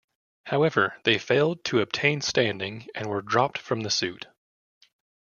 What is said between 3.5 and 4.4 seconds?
from the suit.